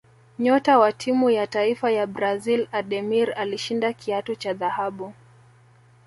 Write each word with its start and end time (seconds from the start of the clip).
nyota 0.39 0.79
wa 0.79 0.91
timu 0.91 1.29
ya 1.29 1.47
taifa 1.47 1.91
ya 1.91 2.07
brazil 2.07 2.67
ademir 2.71 3.33
alishinda 3.37 3.93
kiatu 3.93 4.35
cha 4.35 4.53
dhahabu 4.53 5.13